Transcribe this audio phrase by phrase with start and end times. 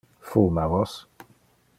[0.29, 0.97] Fuma vos?